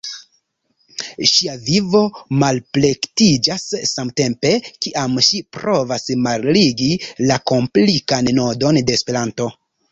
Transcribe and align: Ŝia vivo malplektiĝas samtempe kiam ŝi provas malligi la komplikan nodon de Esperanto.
Ŝia 1.31 1.57
vivo 1.67 2.01
malplektiĝas 2.43 3.67
samtempe 3.91 4.55
kiam 4.87 5.21
ŝi 5.29 5.43
provas 5.59 6.09
malligi 6.25 6.91
la 7.29 7.41
komplikan 7.55 8.35
nodon 8.43 8.85
de 8.91 9.01
Esperanto. 9.01 9.53